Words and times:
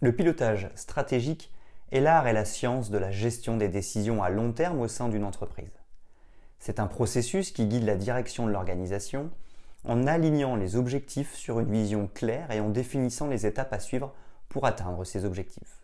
Le 0.00 0.12
pilotage 0.12 0.70
stratégique 0.76 1.52
est 1.90 1.98
l'art 1.98 2.28
et 2.28 2.32
la 2.32 2.44
science 2.44 2.88
de 2.90 2.98
la 2.98 3.10
gestion 3.10 3.56
des 3.56 3.66
décisions 3.68 4.22
à 4.22 4.30
long 4.30 4.52
terme 4.52 4.80
au 4.80 4.86
sein 4.86 5.08
d'une 5.08 5.24
entreprise. 5.24 5.72
C'est 6.60 6.78
un 6.78 6.86
processus 6.86 7.50
qui 7.50 7.66
guide 7.66 7.84
la 7.84 7.96
direction 7.96 8.46
de 8.46 8.52
l'organisation 8.52 9.28
en 9.82 10.06
alignant 10.06 10.54
les 10.54 10.76
objectifs 10.76 11.34
sur 11.34 11.58
une 11.58 11.72
vision 11.72 12.08
claire 12.14 12.52
et 12.52 12.60
en 12.60 12.68
définissant 12.68 13.26
les 13.26 13.44
étapes 13.44 13.72
à 13.72 13.80
suivre 13.80 14.14
pour 14.48 14.66
atteindre 14.66 15.02
ces 15.02 15.24
objectifs. 15.24 15.82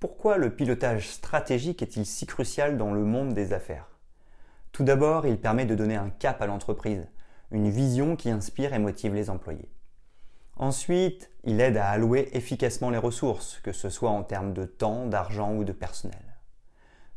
Pourquoi 0.00 0.36
le 0.36 0.54
pilotage 0.54 1.08
stratégique 1.08 1.82
est-il 1.82 2.04
si 2.04 2.26
crucial 2.26 2.78
dans 2.78 2.92
le 2.92 3.04
monde 3.04 3.32
des 3.32 3.52
affaires? 3.52 3.86
Tout 4.72 4.82
d'abord, 4.82 5.24
il 5.24 5.40
permet 5.40 5.66
de 5.66 5.76
donner 5.76 5.96
un 5.96 6.10
cap 6.10 6.42
à 6.42 6.46
l'entreprise, 6.46 7.06
une 7.52 7.70
vision 7.70 8.16
qui 8.16 8.30
inspire 8.30 8.74
et 8.74 8.80
motive 8.80 9.14
les 9.14 9.30
employés. 9.30 9.70
Ensuite, 10.58 11.30
il 11.44 11.60
aide 11.60 11.76
à 11.76 11.88
allouer 11.88 12.30
efficacement 12.32 12.90
les 12.90 12.98
ressources, 12.98 13.60
que 13.62 13.72
ce 13.72 13.88
soit 13.88 14.10
en 14.10 14.24
termes 14.24 14.52
de 14.52 14.64
temps, 14.64 15.06
d'argent 15.06 15.54
ou 15.54 15.62
de 15.62 15.72
personnel. 15.72 16.18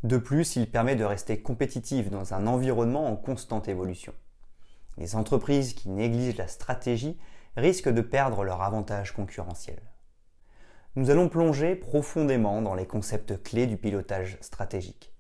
De 0.04 0.18
plus, 0.18 0.56
il 0.56 0.70
permet 0.70 0.96
de 0.96 1.04
rester 1.04 1.42
compétitif 1.42 2.12
dans 2.12 2.36
un 2.36 2.46
environnement 2.46 3.08
en 3.08 3.16
constante 3.16 3.68
évolution. 3.68 4.14
Les 4.98 5.16
entreprises 5.16 5.74
qui 5.74 5.90
négligent 5.90 6.38
la 6.38 6.48
stratégie 6.48 7.18
risquent 7.58 7.90
de 7.90 8.02
perdre 8.02 8.44
leur 8.44 8.62
avantage 8.62 9.12
concurrentiel. 9.12 9.82
Nous 10.96 11.10
allons 11.10 11.30
plonger 11.30 11.76
profondément 11.76 12.62
dans 12.62 12.76
les 12.76 12.86
concepts 12.86 13.42
clés 13.42 13.66
du 13.66 13.78
pilotage 13.78 14.38
stratégique. 14.42 15.14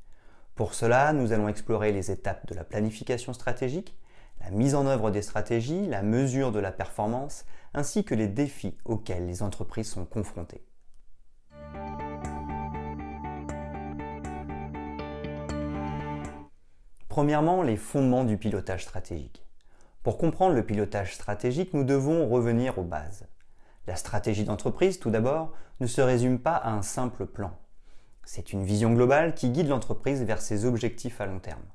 Pour 0.53 0.75
cela, 0.75 1.11
nous 1.13 1.31
allons 1.31 1.47
explorer 1.47 1.91
les 1.91 2.11
étapes 2.11 2.45
de 2.47 2.53
la 2.53 2.63
planification 2.63 3.33
stratégique, 3.33 3.97
la 4.43 4.51
mise 4.51 4.75
en 4.75 4.85
œuvre 4.87 5.11
des 5.11 5.21
stratégies, 5.21 5.87
la 5.87 6.01
mesure 6.01 6.51
de 6.51 6.59
la 6.59 6.71
performance, 6.71 7.45
ainsi 7.73 8.03
que 8.03 8.15
les 8.15 8.27
défis 8.27 8.77
auxquels 8.85 9.25
les 9.25 9.43
entreprises 9.43 9.89
sont 9.89 10.05
confrontées. 10.05 10.65
Premièrement, 17.07 17.61
les 17.61 17.77
fondements 17.77 18.23
du 18.23 18.37
pilotage 18.37 18.83
stratégique. 18.83 19.45
Pour 20.01 20.17
comprendre 20.17 20.55
le 20.55 20.65
pilotage 20.65 21.13
stratégique, 21.13 21.73
nous 21.73 21.83
devons 21.83 22.27
revenir 22.27 22.79
aux 22.79 22.83
bases. 22.83 23.27
La 23.85 23.95
stratégie 23.95 24.45
d'entreprise, 24.45 24.99
tout 24.99 25.11
d'abord, 25.11 25.51
ne 25.79 25.87
se 25.87 26.01
résume 26.01 26.39
pas 26.39 26.55
à 26.55 26.71
un 26.71 26.81
simple 26.81 27.25
plan. 27.25 27.51
C'est 28.25 28.53
une 28.53 28.63
vision 28.63 28.93
globale 28.93 29.35
qui 29.35 29.49
guide 29.49 29.67
l'entreprise 29.67 30.23
vers 30.23 30.41
ses 30.41 30.65
objectifs 30.65 31.19
à 31.21 31.25
long 31.25 31.39
terme. 31.39 31.65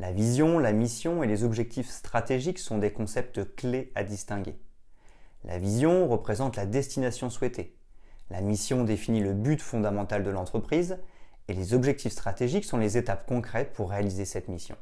La 0.00 0.12
vision, 0.12 0.60
la 0.60 0.72
mission 0.72 1.24
et 1.24 1.26
les 1.26 1.42
objectifs 1.42 1.90
stratégiques 1.90 2.60
sont 2.60 2.78
des 2.78 2.92
concepts 2.92 3.56
clés 3.56 3.90
à 3.96 4.04
distinguer. 4.04 4.56
La 5.42 5.58
vision 5.58 6.06
représente 6.06 6.54
la 6.54 6.66
destination 6.66 7.30
souhaitée. 7.30 7.76
La 8.30 8.40
mission 8.40 8.84
définit 8.84 9.20
le 9.20 9.32
but 9.32 9.60
fondamental 9.60 10.22
de 10.22 10.30
l'entreprise 10.30 10.98
et 11.48 11.52
les 11.52 11.74
objectifs 11.74 12.12
stratégiques 12.12 12.64
sont 12.64 12.76
les 12.76 12.96
étapes 12.96 13.26
concrètes 13.26 13.72
pour 13.72 13.90
réaliser 13.90 14.24
cette 14.24 14.46
mission. 14.46 14.76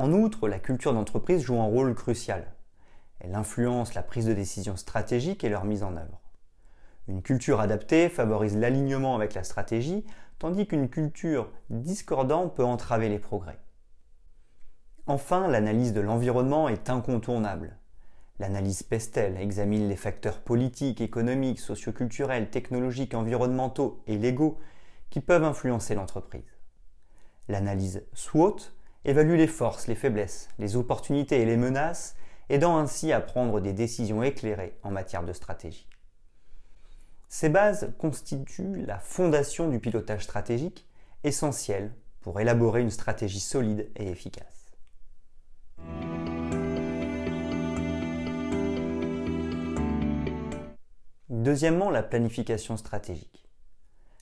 En 0.00 0.12
outre, 0.12 0.48
la 0.48 0.58
culture 0.58 0.92
d'entreprise 0.92 1.42
joue 1.42 1.60
un 1.60 1.66
rôle 1.66 1.94
crucial. 1.94 2.52
Elle 3.20 3.36
influence 3.36 3.94
la 3.94 4.02
prise 4.02 4.26
de 4.26 4.32
décision 4.32 4.76
stratégique 4.76 5.44
et 5.44 5.48
leur 5.48 5.64
mise 5.64 5.84
en 5.84 5.96
œuvre. 5.96 6.20
Une 7.06 7.22
culture 7.22 7.60
adaptée 7.60 8.08
favorise 8.08 8.56
l'alignement 8.56 9.14
avec 9.14 9.34
la 9.34 9.44
stratégie 9.44 10.04
tandis 10.40 10.66
qu'une 10.66 10.88
culture 10.88 11.50
discordante 11.68 12.56
peut 12.56 12.64
entraver 12.64 13.10
les 13.10 13.18
progrès. 13.18 13.58
Enfin, 15.06 15.46
l'analyse 15.46 15.92
de 15.92 16.00
l'environnement 16.00 16.68
est 16.68 16.88
incontournable. 16.88 17.76
L'analyse 18.38 18.82
Pestel 18.82 19.36
examine 19.36 19.86
les 19.86 19.96
facteurs 19.96 20.40
politiques, 20.40 21.02
économiques, 21.02 21.60
socioculturels, 21.60 22.48
technologiques, 22.48 23.12
environnementaux 23.12 24.02
et 24.06 24.16
légaux 24.16 24.58
qui 25.10 25.20
peuvent 25.20 25.44
influencer 25.44 25.94
l'entreprise. 25.94 26.56
L'analyse 27.48 28.02
SWOT 28.14 28.56
évalue 29.04 29.36
les 29.36 29.46
forces, 29.46 29.88
les 29.88 29.94
faiblesses, 29.94 30.48
les 30.58 30.74
opportunités 30.74 31.42
et 31.42 31.46
les 31.46 31.58
menaces, 31.58 32.16
aidant 32.48 32.78
ainsi 32.78 33.12
à 33.12 33.20
prendre 33.20 33.60
des 33.60 33.74
décisions 33.74 34.22
éclairées 34.22 34.78
en 34.84 34.90
matière 34.90 35.22
de 35.22 35.34
stratégie. 35.34 35.89
Ces 37.32 37.48
bases 37.48 37.94
constituent 37.96 38.84
la 38.84 38.98
fondation 38.98 39.68
du 39.68 39.78
pilotage 39.78 40.24
stratégique, 40.24 40.88
essentielle 41.22 41.94
pour 42.22 42.40
élaborer 42.40 42.80
une 42.80 42.90
stratégie 42.90 43.38
solide 43.38 43.88
et 43.94 44.08
efficace. 44.08 44.66
Deuxièmement, 51.28 51.90
la 51.90 52.02
planification 52.02 52.76
stratégique. 52.76 53.48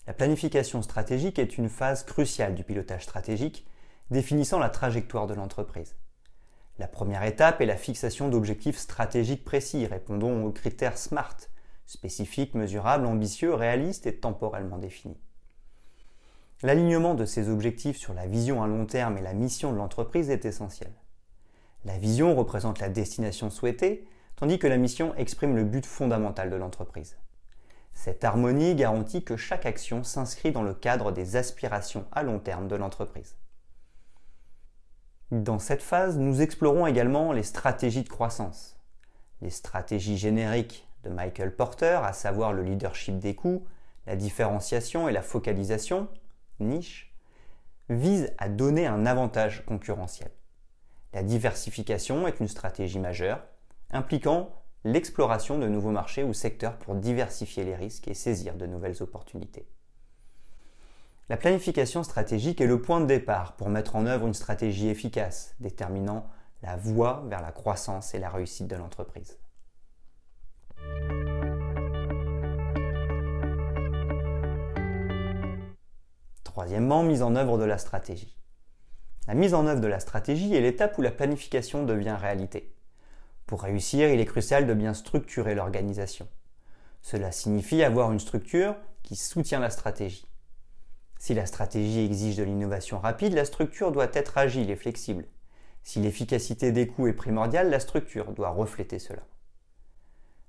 La 0.07 0.13
planification 0.13 0.83
stratégique 0.83 1.39
est 1.39 1.57
une 1.57 1.71
phase 1.71 2.05
cruciale 2.05 2.55
du 2.55 2.63
pilotage 2.63 3.05
stratégique, 3.05 3.67
définissant 4.11 4.59
la 4.59 4.69
trajectoire 4.69 5.27
de 5.27 5.35
l'entreprise. 5.35 5.97
La 6.79 6.87
première 6.87 7.25
étape 7.25 7.63
est 7.63 7.67
la 7.67 7.79
fixation 7.79 8.29
d'objectifs 8.29 8.77
stratégiques 8.77 9.47
précis 9.47 9.87
répondant 9.87 10.43
aux 10.43 10.53
critères 10.53 10.99
SMART, 10.99 11.39
spécifique, 11.89 12.55
mesurable, 12.55 13.07
ambitieux, 13.07 13.55
réaliste 13.55 14.07
et 14.07 14.15
temporellement 14.15 14.77
défini. 14.77 15.17
L'alignement 16.63 17.15
de 17.15 17.25
ces 17.25 17.49
objectifs 17.49 17.97
sur 17.97 18.13
la 18.13 18.27
vision 18.27 18.63
à 18.63 18.67
long 18.67 18.85
terme 18.85 19.17
et 19.17 19.23
la 19.23 19.33
mission 19.33 19.73
de 19.73 19.79
l'entreprise 19.79 20.29
est 20.29 20.45
essentiel. 20.45 20.93
La 21.87 21.97
vision 21.97 22.37
représente 22.37 22.79
la 22.79 22.91
destination 22.91 23.49
souhaitée, 23.49 24.07
tandis 24.37 24.59
que 24.59 24.67
la 24.67 24.77
mission 24.77 25.15
exprime 25.15 25.57
le 25.57 25.65
but 25.65 25.87
fondamental 25.87 26.51
de 26.51 26.57
l'entreprise. 26.57 27.17
Cette 27.95 28.23
harmonie 28.23 28.75
garantit 28.75 29.25
que 29.25 29.39
chaque 29.39 29.65
action 29.65 30.05
s'inscrit 30.05 30.53
dans 30.53 30.63
le 30.63 30.75
cadre 30.75 31.11
des 31.11 31.37
aspirations 31.37 32.05
à 32.13 32.23
long 32.23 32.39
terme 32.39 32.69
de 32.69 32.77
l'entreprise. 32.77 33.35
Dans 35.31 35.59
cette 35.59 35.83
phase, 35.83 36.19
nous 36.19 36.43
explorons 36.43 36.87
également 36.87 37.33
les 37.33 37.43
stratégies 37.43 38.03
de 38.03 38.09
croissance. 38.11 38.77
Les 39.41 39.51
stratégies 39.51 40.19
génériques 40.19 40.88
de 41.05 41.11
Michael 41.11 41.55
Porter, 41.55 42.01
à 42.05 42.13
savoir 42.13 42.53
le 42.53 42.63
leadership 42.63 43.19
des 43.19 43.35
coûts, 43.35 43.65
la 44.07 44.17
différenciation 44.17 45.09
et 45.09 45.13
la 45.13 45.23
focalisation, 45.23 46.09
niche, 46.61 47.15
vise 47.89 48.33
à 48.39 48.49
donner 48.49 48.87
un 48.87 49.07
avantage 49.07 49.65
concurrentiel. 49.65 50.31
La 51.13 51.23
diversification 51.23 52.27
est 52.27 52.41
une 52.41 52.49
stratégie 52.49 52.99
majeure, 52.99 53.43
impliquant 53.91 54.51
l'exploration 54.85 55.59
de 55.59 55.67
nouveaux 55.67 55.91
marchés 55.91 56.23
ou 56.23 56.33
secteurs 56.33 56.77
pour 56.79 56.95
diversifier 56.95 57.65
les 57.65 57.75
risques 57.75 58.09
et 58.09 58.15
saisir 58.15 58.55
de 58.55 58.67
nouvelles 58.67 59.03
opportunités. 59.03 59.67
La 61.29 61.37
planification 61.37 62.03
stratégique 62.03 62.61
est 62.61 62.67
le 62.67 62.81
point 62.81 63.01
de 63.01 63.07
départ 63.07 63.57
pour 63.57 63.69
mettre 63.69 63.97
en 63.97 64.07
œuvre 64.07 64.27
une 64.27 64.35
stratégie 64.35 64.89
efficace, 64.89 65.55
déterminant 65.61 66.27
la 66.63 66.77
voie 66.77 67.25
vers 67.29 67.43
la 67.43 67.53
croissance 67.53 68.15
et 68.15 68.19
la 68.19 68.31
réussite 68.31 68.67
de 68.67 68.77
l'entreprise. 68.77 69.39
Troisièmement, 76.59 77.05
mise 77.05 77.23
en 77.23 77.37
œuvre 77.37 77.57
de 77.57 77.63
la 77.63 77.79
stratégie. 77.79 78.37
La 79.29 79.35
mise 79.35 79.55
en 79.55 79.69
œuvre 79.69 79.81
de 79.81 79.87
la 79.87 80.01
stratégie 80.01 80.57
est 80.57 80.61
l'étape 80.61 80.99
où 80.99 81.03
la 81.03 81.13
planification 81.13 81.85
devient 81.85 82.17
réalité. 82.21 82.75
Pour 83.47 83.63
réussir, 83.63 84.09
il 84.09 84.19
est 84.19 84.27
crucial 84.27 84.67
de 84.67 84.75
bien 84.75 84.93
structurer 84.93 85.55
l'organisation. 85.55 86.27
Cela 87.01 87.31
signifie 87.31 87.85
avoir 87.85 88.11
une 88.11 88.19
structure 88.19 88.75
qui 89.05 89.15
soutient 89.15 89.61
la 89.61 89.71
stratégie. 89.71 90.27
Si 91.21 91.33
la 91.33 91.47
stratégie 91.47 92.05
exige 92.05 92.35
de 92.35 92.43
l'innovation 92.43 92.99
rapide, 92.99 93.35
la 93.35 93.45
structure 93.45 93.93
doit 93.93 94.11
être 94.13 94.37
agile 94.37 94.69
et 94.69 94.75
flexible. 94.75 95.27
Si 95.85 96.01
l'efficacité 96.01 96.73
des 96.73 96.89
coûts 96.89 97.07
est 97.07 97.13
primordiale, 97.13 97.71
la 97.71 97.79
structure 97.79 98.33
doit 98.33 98.51
refléter 98.51 98.99
cela. 98.99 99.23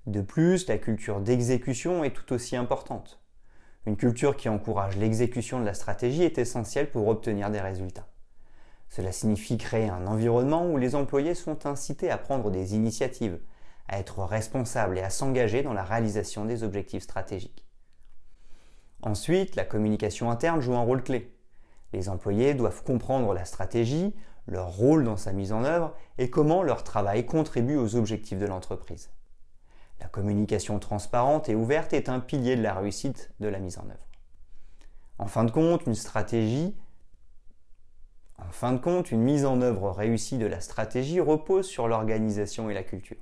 De 0.07 0.21
plus, 0.21 0.65
la 0.65 0.79
culture 0.79 1.21
d'exécution 1.21 2.03
est 2.03 2.15
tout 2.15 2.33
aussi 2.33 2.55
importante. 2.55 3.19
Une 3.85 3.97
culture 3.97 4.35
qui 4.35 4.49
encourage 4.49 4.97
l'exécution 4.97 5.59
de 5.59 5.65
la 5.65 5.73
stratégie 5.73 6.23
est 6.23 6.37
essentielle 6.37 6.91
pour 6.91 7.07
obtenir 7.07 7.49
des 7.49 7.61
résultats. 7.61 8.07
Cela 8.89 9.11
signifie 9.11 9.57
créer 9.57 9.87
un 9.87 10.07
environnement 10.07 10.69
où 10.69 10.77
les 10.77 10.95
employés 10.95 11.35
sont 11.35 11.65
incités 11.65 12.09
à 12.09 12.17
prendre 12.17 12.51
des 12.51 12.75
initiatives, 12.75 13.39
à 13.87 13.99
être 13.99 14.19
responsables 14.23 14.97
et 14.97 15.03
à 15.03 15.09
s'engager 15.09 15.63
dans 15.63 15.73
la 15.73 15.83
réalisation 15.83 16.45
des 16.45 16.63
objectifs 16.63 17.03
stratégiques. 17.03 17.65
Ensuite, 19.01 19.55
la 19.55 19.63
communication 19.63 20.29
interne 20.29 20.59
joue 20.59 20.75
un 20.75 20.81
rôle 20.81 21.03
clé. 21.03 21.33
Les 21.93 22.09
employés 22.09 22.53
doivent 22.53 22.83
comprendre 22.83 23.33
la 23.33 23.45
stratégie, 23.45 24.13
leur 24.47 24.69
rôle 24.69 25.03
dans 25.03 25.17
sa 25.17 25.31
mise 25.31 25.53
en 25.53 25.63
œuvre 25.63 25.95
et 26.17 26.29
comment 26.29 26.63
leur 26.63 26.83
travail 26.83 27.25
contribue 27.25 27.77
aux 27.77 27.95
objectifs 27.95 28.39
de 28.39 28.45
l'entreprise. 28.45 29.09
La 29.99 30.07
communication 30.07 30.79
transparente 30.79 31.49
et 31.49 31.55
ouverte 31.55 31.93
est 31.93 32.09
un 32.09 32.19
pilier 32.19 32.55
de 32.55 32.61
la 32.61 32.73
réussite 32.73 33.31
de 33.39 33.47
la 33.47 33.59
mise 33.59 33.77
en 33.77 33.85
œuvre. 33.89 34.07
En 35.17 35.27
fin 35.27 35.43
de 35.43 35.51
compte, 35.51 35.85
une 35.85 35.95
stratégie 35.95 36.75
en 38.47 38.51
fin 38.51 38.71
de 38.71 38.77
compte, 38.77 39.11
une 39.11 39.21
mise 39.21 39.45
en 39.45 39.61
œuvre 39.61 39.91
réussie 39.91 40.37
de 40.37 40.45
la 40.45 40.61
stratégie 40.61 41.19
repose 41.19 41.67
sur 41.67 41.87
l'organisation 41.87 42.69
et 42.69 42.73
la 42.73 42.83
culture. 42.83 43.17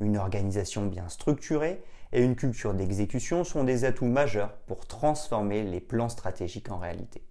Une 0.00 0.16
organisation 0.16 0.86
bien 0.86 1.08
structurée 1.08 1.82
et 2.12 2.22
une 2.22 2.36
culture 2.36 2.74
d'exécution 2.74 3.44
sont 3.44 3.64
des 3.64 3.84
atouts 3.84 4.06
majeurs 4.06 4.52
pour 4.66 4.86
transformer 4.86 5.62
les 5.62 5.80
plans 5.80 6.08
stratégiques 6.08 6.70
en 6.70 6.78
réalité. 6.78 7.22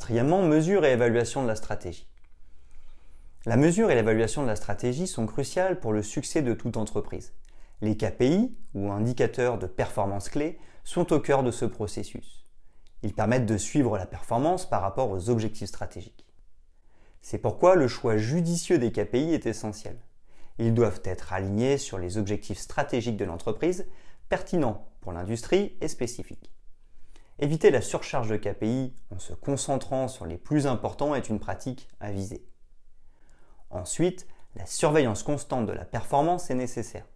Quatrièmement, 0.00 0.42
mesure 0.42 0.86
et 0.86 0.92
évaluation 0.92 1.42
de 1.42 1.46
la 1.46 1.56
stratégie. 1.56 2.08
La 3.44 3.58
mesure 3.58 3.90
et 3.90 3.94
l'évaluation 3.94 4.40
de 4.40 4.46
la 4.46 4.56
stratégie 4.56 5.06
sont 5.06 5.26
cruciales 5.26 5.78
pour 5.78 5.92
le 5.92 6.02
succès 6.02 6.40
de 6.40 6.54
toute 6.54 6.78
entreprise. 6.78 7.34
Les 7.82 7.98
KPI, 7.98 8.56
ou 8.72 8.90
indicateurs 8.90 9.58
de 9.58 9.66
performance 9.66 10.30
clés, 10.30 10.58
sont 10.84 11.12
au 11.12 11.20
cœur 11.20 11.42
de 11.42 11.50
ce 11.50 11.66
processus. 11.66 12.46
Ils 13.02 13.12
permettent 13.12 13.44
de 13.44 13.58
suivre 13.58 13.98
la 13.98 14.06
performance 14.06 14.66
par 14.66 14.80
rapport 14.80 15.10
aux 15.10 15.28
objectifs 15.28 15.68
stratégiques. 15.68 16.24
C'est 17.20 17.36
pourquoi 17.36 17.74
le 17.74 17.86
choix 17.86 18.16
judicieux 18.16 18.78
des 18.78 18.92
KPI 18.92 19.34
est 19.34 19.44
essentiel. 19.44 19.98
Ils 20.58 20.72
doivent 20.72 21.02
être 21.04 21.34
alignés 21.34 21.76
sur 21.76 21.98
les 21.98 22.16
objectifs 22.16 22.58
stratégiques 22.58 23.18
de 23.18 23.26
l'entreprise, 23.26 23.86
pertinents 24.30 24.88
pour 25.02 25.12
l'industrie 25.12 25.76
et 25.82 25.88
spécifiques. 25.88 26.50
Éviter 27.42 27.70
la 27.70 27.80
surcharge 27.80 28.28
de 28.28 28.36
KPI 28.36 28.92
en 29.10 29.18
se 29.18 29.32
concentrant 29.32 30.08
sur 30.08 30.26
les 30.26 30.36
plus 30.36 30.66
importants 30.66 31.14
est 31.14 31.30
une 31.30 31.40
pratique 31.40 31.88
à 31.98 32.12
viser. 32.12 32.46
Ensuite, 33.70 34.26
la 34.56 34.66
surveillance 34.66 35.22
constante 35.22 35.64
de 35.64 35.72
la 35.72 35.86
performance 35.86 36.50
est 36.50 36.54
nécessaire. 36.54 37.06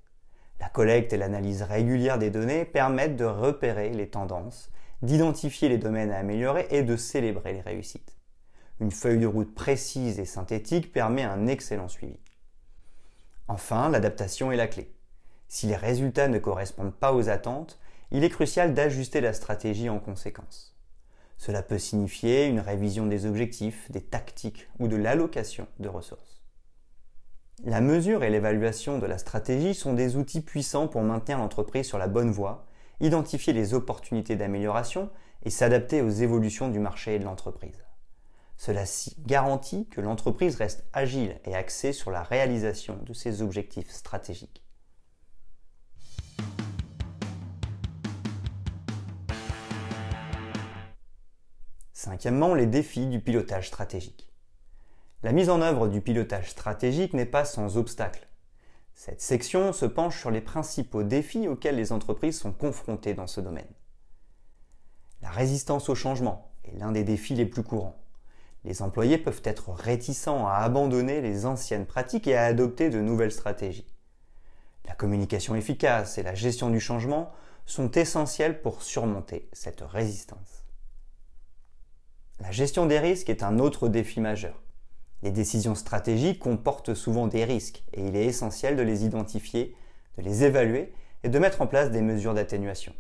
La 0.61 0.71
collecte 0.71 1.13
et 1.13 1.19
l'analyse 1.19 1.61
régulière 1.61 2.19
des 2.19 2.31
données 2.31 2.65
permettent 2.65 3.17
de 3.17 3.27
repérer 3.27 3.91
les 3.91 4.09
tendances, 4.09 4.73
d'identifier 5.03 5.69
les 5.69 5.77
domaines 5.77 6.11
à 6.11 6.21
améliorer 6.21 6.69
et 6.71 6.83
de 6.83 6.97
célébrer 6.97 7.53
les 7.53 7.61
réussites. 7.61 8.17
Une 8.81 8.93
feuille 8.93 9.19
de 9.19 9.27
route 9.27 9.55
précise 9.55 10.19
et 10.21 10.25
synthétique 10.25 10.91
permet 10.91 11.25
un 11.25 11.47
excellent 11.49 11.89
suivi. 11.89 12.19
Enfin, 13.47 13.91
l'adaptation 13.91 14.51
est 14.53 14.57
la 14.57 14.69
clé. 14.69 14.91
Si 15.49 15.67
les 15.67 15.77
résultats 15.77 16.29
ne 16.29 16.39
correspondent 16.39 16.95
pas 16.95 17.13
aux 17.13 17.29
attentes, 17.29 17.79
il 18.15 18.23
est 18.23 18.31
crucial 18.31 18.75
d'ajuster 18.75 19.21
la 19.21 19.33
stratégie 19.33 19.89
en 19.89 19.99
conséquence. 19.99 20.77
Cela 21.37 21.65
peut 21.65 21.79
signifier 21.79 22.47
une 22.47 22.61
révision 22.61 23.07
des 23.07 23.27
objectifs, 23.27 23.91
des 23.91 24.03
tactiques 24.03 24.69
ou 24.79 24.87
de 24.87 24.95
l'allocation 24.95 25.67
de 25.81 25.89
ressources. 25.89 26.41
La 27.65 27.81
mesure 27.81 28.23
et 28.23 28.31
l'évaluation 28.31 29.01
de 29.01 29.07
la 29.07 29.19
stratégie 29.19 29.75
sont 29.75 29.95
des 29.95 30.15
outils 30.15 30.43
puissants 30.43 30.87
pour 30.87 31.03
maintenir 31.03 31.39
l'entreprise 31.39 31.89
sur 31.89 31.99
la 31.99 32.07
bonne 32.07 32.31
voie, 32.31 32.67
identifier 33.01 33.53
les 33.53 33.75
opportunités 33.75 34.37
d'amélioration 34.37 35.11
et 35.43 35.51
s'adapter 35.51 36.01
aux 36.01 36.09
évolutions 36.09 36.69
du 36.69 36.79
marché 36.79 37.17
et 37.17 37.19
de 37.19 37.25
l'entreprise. 37.25 37.85
Cela 38.57 38.85
garantit 39.27 39.89
que 39.89 40.01
l'entreprise 40.01 40.55
reste 40.55 40.85
agile 40.93 41.41
et 41.47 41.57
axée 41.57 41.93
sur 41.93 42.13
la 42.13 42.23
réalisation 42.23 42.97
de 43.05 43.13
ses 43.13 43.43
objectifs 43.43 43.91
stratégiques. 43.91 44.64
Cinquièmement, 52.05 52.55
les 52.55 52.67
défis 52.67 53.07
du 53.07 53.19
pilotage 53.19 53.69
stratégique. 53.69 54.29
La 55.23 55.33
mise 55.33 55.49
en 55.49 55.63
œuvre 55.63 55.89
du 55.89 56.03
pilotage 56.03 56.51
stratégique 56.51 57.15
n'est 57.15 57.25
pas 57.25 57.47
sans 57.47 57.79
obstacle. 57.79 58.29
Cette 58.95 59.23
section 59.23 59.73
se 59.73 59.87
penche 59.87 60.21
sur 60.21 60.31
les 60.31 60.43
principaux 60.43 61.03
défis 61.03 61.49
auxquels 61.49 61.77
les 61.77 61.93
entreprises 61.93 62.39
sont 62.39 62.53
confrontées 62.53 63.15
dans 63.15 63.27
ce 63.27 63.41
domaine. 63.41 63.73
La 65.23 65.31
résistance 65.31 65.89
au 65.89 65.95
changement 65.95 66.53
est 66.65 66.79
l'un 66.79 66.93
des 66.93 67.05
défis 67.05 67.37
les 67.37 67.47
plus 67.47 67.63
courants. 67.63 67.97
Les 68.65 68.83
employés 68.83 69.17
peuvent 69.17 69.41
être 69.43 69.71
réticents 69.71 70.47
à 70.47 70.57
abandonner 70.57 71.23
les 71.23 71.47
anciennes 71.47 71.87
pratiques 71.87 72.27
et 72.27 72.37
à 72.37 72.45
adopter 72.45 72.91
de 72.91 73.01
nouvelles 73.01 73.33
stratégies. 73.33 73.87
La 74.85 74.95
communication 74.95 75.55
efficace 75.55 76.19
et 76.19 76.23
la 76.23 76.35
gestion 76.35 76.69
du 76.69 76.81
changement 76.81 77.33
sont 77.65 77.91
essentielles 77.93 78.61
pour 78.61 78.83
surmonter 78.83 79.49
cette 79.55 79.81
résistance. 79.81 80.64
La 82.41 82.51
gestion 82.51 82.87
des 82.87 82.99
risques 82.99 83.31
est 83.31 83.45
un 83.45 83.61
autre 83.61 83.89
défi 83.89 84.21
majeur. 84.21 84.61
Les 85.23 85.31
décisions 85.31 85.77
stratégiques 85.77 86.41
comportent 86.41 86.95
souvent 86.95 87.29
des 87.29 87.45
risques 87.45 87.85
et 87.93 88.05
il 88.05 88.17
est 88.17 88.27
essentiel 88.27 88.77
de 88.77 88.83
les 88.83 89.05
identifier, 89.05 89.77
de 90.19 90.23
les 90.23 90.43
évaluer 90.43 90.93
et 91.23 91.29
de 91.29 91.39
mettre 91.39 91.63
en 91.63 91.69
place 91.69 91.93
des 91.93 92.03
mesures 92.03 92.35
d'atténuation. 92.35 92.93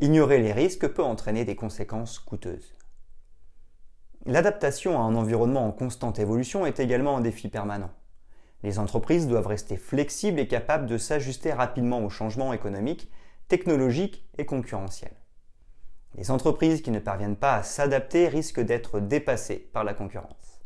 Ignorer 0.00 0.40
les 0.40 0.52
risques 0.52 0.88
peut 0.88 1.04
entraîner 1.04 1.44
des 1.44 1.54
conséquences 1.56 2.18
coûteuses. 2.18 2.74
L'adaptation 4.26 4.98
à 4.98 5.02
un 5.02 5.14
environnement 5.14 5.66
en 5.66 5.72
constante 5.72 6.18
évolution 6.18 6.66
est 6.66 6.80
également 6.80 7.16
un 7.16 7.20
défi 7.20 7.48
permanent. 7.48 7.90
Les 8.64 8.80
entreprises 8.80 9.28
doivent 9.28 9.46
rester 9.46 9.76
flexibles 9.76 10.40
et 10.40 10.48
capables 10.48 10.86
de 10.86 10.98
s'ajuster 10.98 11.52
rapidement 11.52 12.04
aux 12.04 12.10
changements 12.10 12.52
économiques, 12.52 13.08
technologiques 13.46 14.28
et 14.36 14.44
concurrentiels. 14.44 15.17
Les 16.14 16.30
entreprises 16.30 16.82
qui 16.82 16.90
ne 16.90 16.98
parviennent 16.98 17.36
pas 17.36 17.54
à 17.54 17.62
s'adapter 17.62 18.28
risquent 18.28 18.60
d'être 18.60 19.00
dépassées 19.00 19.68
par 19.72 19.84
la 19.84 19.94
concurrence. 19.94 20.60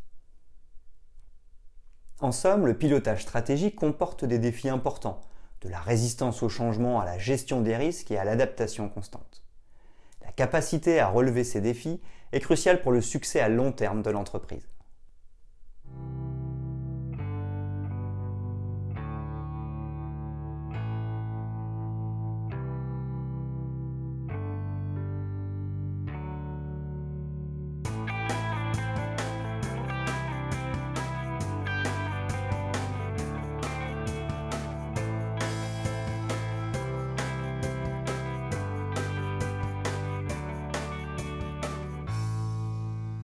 En 2.19 2.31
somme, 2.31 2.65
le 2.65 2.77
pilotage 2.77 3.23
stratégique 3.23 3.75
comporte 3.75 4.23
des 4.23 4.39
défis 4.39 4.69
importants, 4.69 5.21
de 5.61 5.69
la 5.69 5.79
résistance 5.79 6.41
au 6.43 6.49
changement 6.49 7.01
à 7.01 7.05
la 7.05 7.17
gestion 7.17 7.61
des 7.61 7.75
risques 7.75 8.11
et 8.11 8.17
à 8.17 8.23
l'adaptation 8.23 8.89
constante. 8.89 9.43
La 10.21 10.31
capacité 10.31 10.99
à 10.99 11.09
relever 11.09 11.43
ces 11.43 11.61
défis 11.61 12.01
est 12.31 12.39
cruciale 12.39 12.81
pour 12.81 12.91
le 12.91 13.01
succès 13.01 13.39
à 13.39 13.49
long 13.49 13.71
terme 13.71 14.01
de 14.01 14.09
l'entreprise. 14.09 14.67